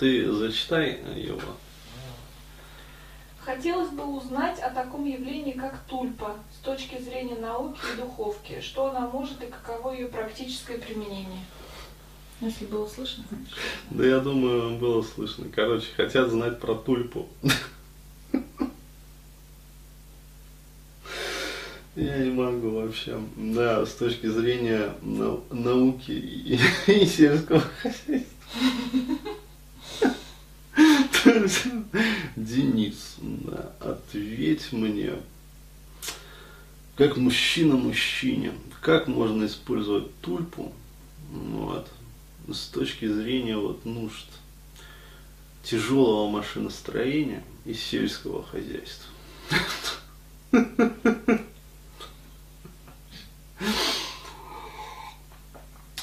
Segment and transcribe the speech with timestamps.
[0.00, 1.38] Ты зачитай его.
[3.38, 8.62] Хотелось бы узнать о таком явлении, как тульпа, с точки зрения науки и духовки.
[8.62, 11.44] Что она может и каково ее практическое применение?
[12.40, 13.56] Если было слышно, конечно.
[13.90, 15.50] Да я думаю, было слышно.
[15.54, 17.28] Короче, хотят знать про тульпу.
[21.94, 23.20] Я не могу вообще.
[23.36, 28.24] Да, с точки зрения нау- науки и, и сельского хозяйства.
[32.36, 35.12] Денис, да, ответь мне,
[36.96, 40.72] как мужчина мужчине, как можно использовать тульпу
[41.30, 41.88] вот,
[42.48, 44.26] с точки зрения вот, нужд
[45.62, 49.10] тяжелого машиностроения и сельского хозяйства.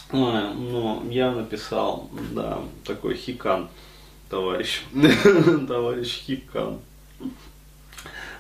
[0.10, 3.68] Ой, Ну, я написал, да, такой хикан,
[4.30, 4.84] товарищ,
[5.68, 6.80] товарищ хикан.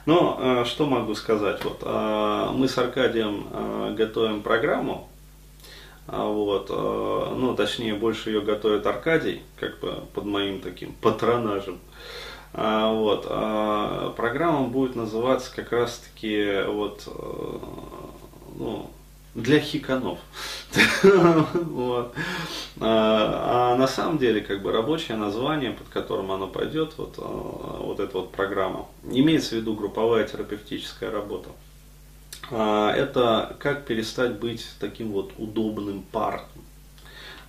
[0.05, 1.63] Но э, что могу сказать?
[1.65, 5.09] Вот, э, мы с Аркадием э, готовим программу,
[6.07, 11.79] а вот, ну, точнее, больше ее готовит Аркадий, как бы под моим таким патронажем.
[12.53, 13.25] А, вот,
[14.15, 17.03] программа будет называться как раз-таки вот,
[18.55, 18.89] ну,
[19.37, 20.17] для хиканов.
[21.03, 22.13] вот.
[22.81, 27.79] а, а на самом деле, как бы рабочее название, под которым оно пойдет, вот, а,
[27.83, 31.49] вот эта вот программа, имеется в виду групповая терапевтическая работа.
[32.49, 36.47] А, это как перестать быть таким вот удобным парнем.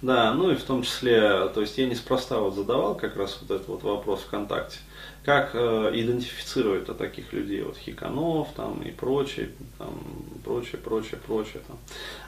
[0.02, 3.50] Да, ну и в том числе, то есть я неспроста вот задавал как раз вот
[3.50, 4.78] этот вот вопрос ВКонтакте,
[5.24, 9.98] как э, идентифицировать таких людей, вот хиканов там и прочее, там,
[10.44, 11.62] прочее, прочее, прочее.
[11.66, 11.78] Там.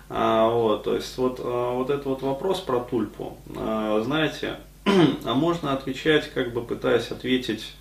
[0.08, 4.56] А, вот, то есть вот, а, вот этот вот вопрос про тульпу, а, знаете,
[5.24, 7.74] а можно отвечать, как бы пытаясь ответить,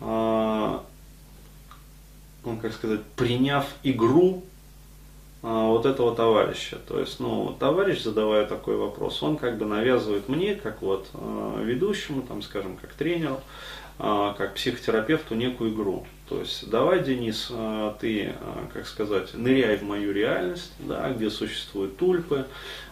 [0.00, 0.82] а,
[2.44, 4.44] ну, как сказать, приняв игру
[5.42, 6.78] а, вот этого товарища.
[6.88, 11.62] То есть, ну, товарищ, задавая такой вопрос, он как бы навязывает мне, как вот а,
[11.62, 13.40] ведущему, там, скажем, как тренеру,
[13.98, 16.06] как психотерапевту некую игру.
[16.28, 21.30] То есть, давай, Денис, а, ты, а, как сказать, ныряй в мою реальность, да, где
[21.30, 22.46] существуют тульпы,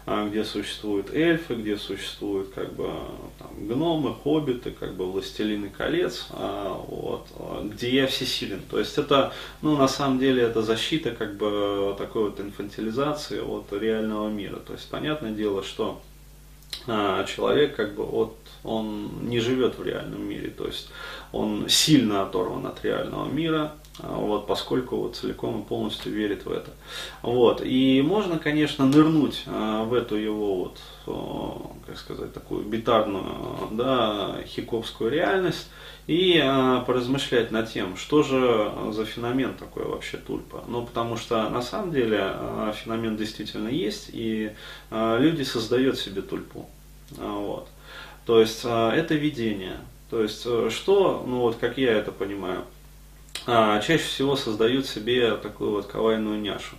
[0.06, 2.92] а, где существуют эльфы, где существуют как бы
[3.40, 8.62] там, гномы, хоббиты, как бы властелины колец, а, вот, а, где я всесилен.
[8.70, 9.32] То есть это,
[9.62, 14.60] ну, на самом деле, это защита как бы такой вот инфантилизации от реального мира.
[14.64, 16.13] То есть понятное дело, что а,
[17.26, 20.88] человек как бы от он не живет в реальном мире, то есть
[21.32, 26.50] он сильно оторван от реального мира, а, вот, поскольку вот целиком и полностью верит в
[26.50, 26.70] это.
[27.22, 27.60] Вот.
[27.62, 30.72] И можно, конечно, нырнуть а, в эту его
[31.04, 35.68] вот, как сказать, такую битарную, да, хиковскую реальность
[36.06, 40.64] и а, поразмышлять над тем, что же за феномен такой вообще тульпа.
[40.68, 44.52] Ну, потому что на самом деле а, феномен действительно есть, и
[44.90, 46.68] а, люди создают себе тульпу.
[47.18, 47.68] А, вот.
[48.26, 49.78] То есть а, это видение.
[50.10, 52.64] То есть э, что, ну вот как я это понимаю,
[53.46, 56.76] а, чаще всего создают себе такую вот кавайную няшу.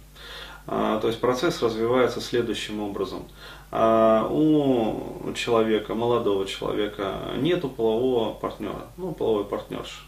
[0.68, 3.26] А, то есть процесс развивается следующим образом.
[3.72, 10.02] У человека, молодого человека, нету полового партнера, ну, половой партнерши.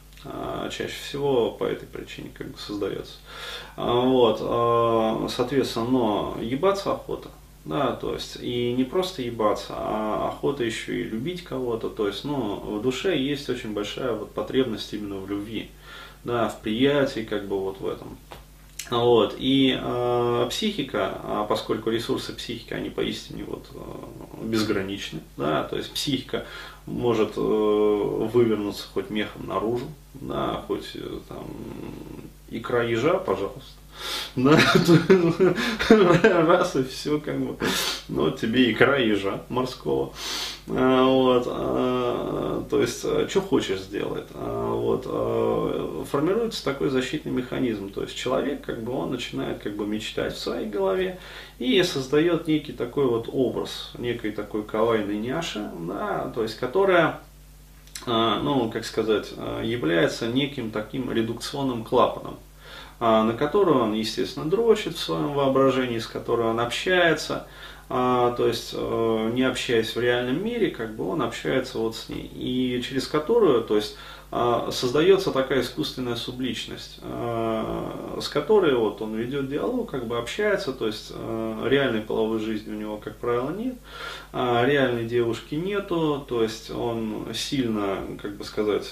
[0.71, 3.13] Чаще всего по этой причине как бы создается.
[3.75, 4.39] Вот,
[5.31, 7.29] соответственно, но ебаться охота.
[7.65, 11.89] Да, то есть и не просто ебаться, а охота еще и любить кого-то.
[11.89, 15.69] То есть, ну, в душе есть очень большая вот потребность именно в любви,
[16.23, 18.17] да, в приятии, как бы вот в этом.
[18.89, 19.35] Вот.
[19.37, 25.91] И э, психика, а поскольку ресурсы психики, они поистине вот, э, безграничны, да, то есть
[25.91, 26.45] психика
[26.85, 31.45] может э, вывернуться хоть мехом наружу, да, хоть э, там
[32.49, 33.61] икра ежа, пожалуйста,
[34.35, 34.57] да,
[36.45, 37.57] раз и все, как бы,
[38.07, 40.13] ну, тебе икра ежа морского,
[40.69, 42.36] а, вот, а,
[42.69, 48.81] то есть, а, что хочешь сделать, вот, формируется такой защитный механизм, то есть, человек, как
[48.81, 51.19] бы, он начинает, как бы, мечтать в своей голове
[51.59, 57.19] и создает некий такой вот образ, некой такой кавайной няши, да, то есть, которая
[58.05, 62.37] ну, как сказать, является неким таким редукционным клапаном.
[62.99, 67.45] А, на которую он, естественно, дрочит в своем воображении, с которой он общается,
[67.89, 72.09] а, то есть э, не общаясь в реальном мире, как бы он общается вот с
[72.09, 73.95] ней, и через которую, то есть
[74.29, 80.73] а, создается такая искусственная субличность, а, с которой вот он ведет диалог, как бы общается,
[80.73, 83.75] то есть а, реальной половой жизни у него, как правило, нет,
[84.33, 88.91] реальной девушки нету, то есть он сильно, как бы сказать,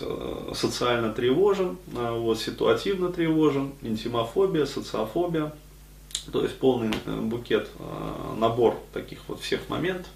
[0.54, 5.52] социально тревожен, вот, ситуативно тревожен, интимофобия, социофобия,
[6.32, 7.70] то есть полный э, букет,
[8.38, 10.08] набор таких вот всех моментов.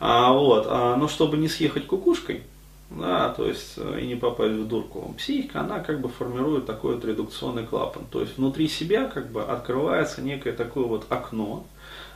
[0.00, 0.66] Вот.
[0.66, 2.42] Но чтобы не съехать кукушкой,
[2.90, 5.14] да, то есть э, и не попасть в дурку.
[5.18, 9.42] Психика, она как бы формирует такой вот редукционный клапан, то есть внутри себя как бы
[9.42, 11.66] открывается некое такое вот окно,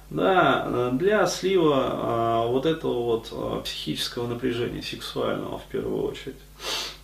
[0.08, 6.36] да, э, для слива а, вот этого вот а, психического напряжения, сексуального в первую очередь,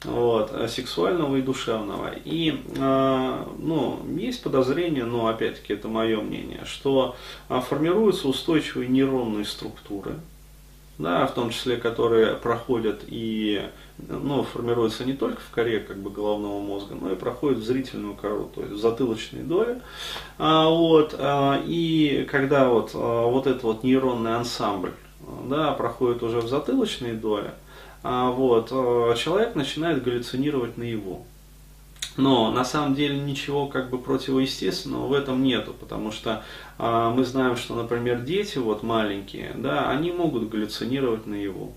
[0.05, 2.13] вот, сексуального и душевного.
[2.25, 7.17] И, а, ну, есть подозрение, но опять-таки это мое мнение, что
[7.49, 10.17] а, формируются устойчивые нейронные структуры,
[10.99, 13.63] да, в том числе, которые проходят и
[14.07, 18.15] ну, формируются не только в коре как бы, головного мозга, но и проходят в зрительную
[18.15, 19.81] кору, то есть в затылочные доли.
[20.39, 24.93] А, вот, а, и когда вот, а, вот этот вот нейронный ансамбль
[25.49, 27.55] да, проходит уже в затылочные доли, а,
[28.31, 31.27] вот, а, человек начинает галлюцинировать наяву.
[32.17, 36.43] Но на самом деле ничего как бы противоестественного в этом нету, потому что
[36.79, 41.73] э, мы знаем, что, например, дети вот маленькие, да, они могут галлюцинировать на его.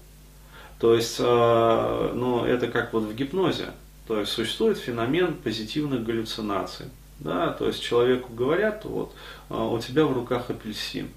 [0.79, 3.67] То есть, э, ну, это как вот в гипнозе.
[4.07, 6.87] То есть существует феномен позитивных галлюцинаций.
[7.19, 9.13] Да, то есть человеку говорят, вот,
[9.49, 11.09] у тебя в руках апельсин.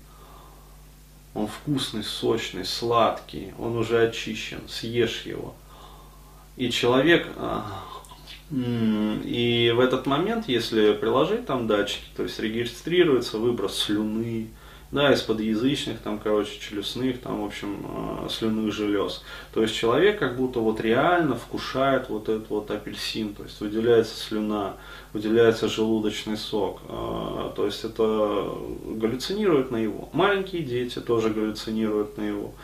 [1.34, 5.54] Он вкусный, сочный, сладкий, он уже очищен, съешь его.
[6.56, 7.26] И человек,
[8.50, 14.48] и в этот момент, если приложить там датчики, то есть регистрируется выброс слюны,
[14.94, 19.24] да, из подъязычных, там, короче, челюстных, там, в общем, э, слюнных желез.
[19.52, 24.14] То есть человек как будто вот реально вкушает вот этот вот апельсин, то есть выделяется
[24.14, 24.76] слюна,
[25.12, 28.56] выделяется желудочный сок, э, то есть это
[28.86, 30.08] галлюцинирует на его.
[30.12, 32.54] Маленькие дети тоже галлюцинируют на его.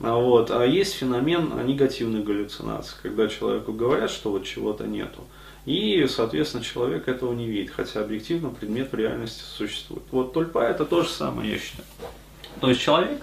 [0.00, 0.50] А вот.
[0.50, 5.22] А есть феномен негативной галлюцинации, когда человеку говорят, что вот чего-то нету.
[5.66, 10.04] И, соответственно, человек этого не видит, хотя объективно предмет в реальности существует.
[10.12, 11.86] Вот тульпа это то же самое, я считаю.
[12.60, 13.20] То есть человек,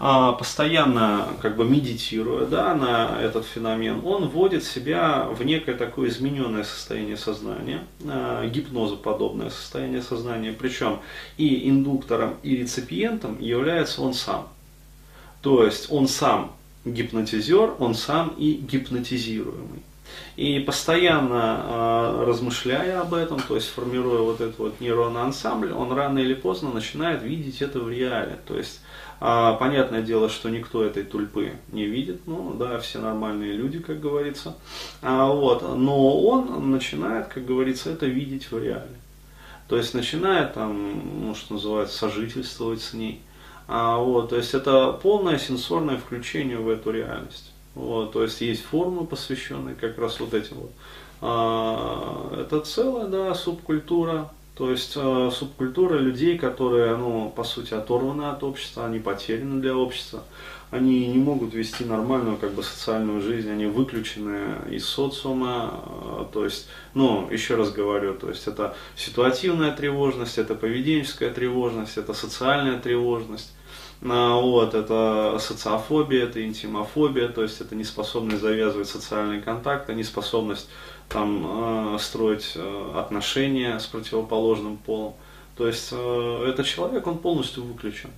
[0.00, 6.08] а, постоянно как бы медитируя да, на этот феномен, он вводит себя в некое такое
[6.08, 10.98] измененное состояние сознания, а, гипнозоподобное состояние сознания, причем
[11.36, 14.48] и индуктором, и реципиентом является он сам.
[15.42, 16.52] То есть он сам
[16.84, 19.82] гипнотизер, он сам и гипнотизируемый.
[20.36, 25.92] И постоянно э, размышляя об этом, то есть формируя вот этот вот нейронный ансамбль, он
[25.92, 28.38] рано или поздно начинает видеть это в реале.
[28.46, 28.80] То есть
[29.20, 34.00] э, понятное дело, что никто этой тульпы не видит, ну да, все нормальные люди, как
[34.00, 34.56] говорится.
[35.02, 38.96] А, вот, но он начинает, как говорится, это видеть в реале.
[39.68, 43.20] То есть начинает там, ну, что называется, сожительствовать с ней.
[43.68, 47.51] А, вот, то есть это полное сенсорное включение в эту реальность.
[47.74, 50.72] Вот, то есть есть формы, посвященные как раз вот этим вот.
[51.20, 58.24] А, это целая, да, субкультура, то есть э, субкультура людей, которые, ну, по сути, оторваны
[58.24, 60.24] от общества, они потеряны для общества,
[60.70, 66.44] они не могут вести нормальную, как бы, социальную жизнь, они выключены из социума, э, то
[66.44, 72.78] есть, ну, еще раз говорю, то есть это ситуативная тревожность, это поведенческая тревожность, это социальная
[72.78, 73.61] тревожность, а,
[74.02, 80.68] вот, это социофобия, это интимофобия, то есть это неспособность завязывать социальные контакты, неспособность
[81.12, 85.14] там, э, строить э, отношения с противоположным полом.
[85.56, 88.10] То есть э, этот человек, он полностью выключен.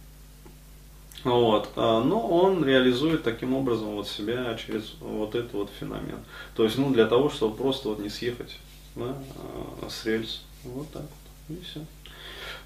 [1.25, 1.71] Вот.
[1.75, 6.19] Но он реализует таким образом вот себя через вот этот вот феномен.
[6.55, 8.59] То есть, ну, для того, чтобы просто вот не съехать
[8.95, 9.17] да,
[9.89, 10.43] с рельс.
[10.65, 11.03] Вот так
[11.49, 11.57] вот.
[11.57, 11.81] И все.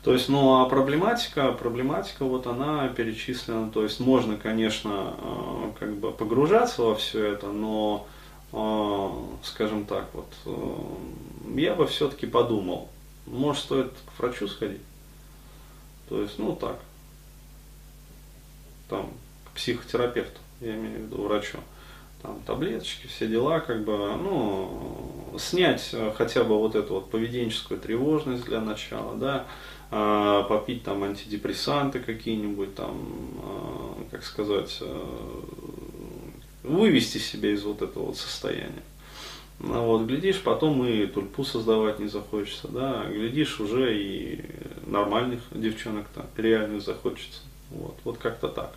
[0.03, 5.97] То есть, ну а проблематика, проблематика вот она перечислена, то есть можно, конечно, э, как
[5.97, 8.07] бы погружаться во все это, но,
[8.53, 9.11] э,
[9.43, 12.89] скажем так, вот, э, я бы все-таки подумал,
[13.27, 14.81] может стоит к врачу сходить.
[16.09, 16.79] То есть, ну так,
[18.89, 19.11] там,
[19.47, 21.59] к психотерапевту, я имею в виду врачу.
[22.23, 28.45] Там таблеточки, все дела, как бы, ну, снять хотя бы вот эту вот поведенческую тревожность
[28.45, 29.47] для начала, да,
[29.91, 32.95] попить там антидепрессанты какие-нибудь, там,
[33.43, 35.45] а, как сказать, а,
[36.63, 38.83] вывести себя из вот этого вот состояния.
[39.61, 44.45] Ну, вот, глядишь, потом и тульпу создавать не захочется, да, глядишь, уже и
[44.87, 47.41] нормальных девчонок-то реальных захочется.
[47.71, 48.75] Вот, вот как-то так.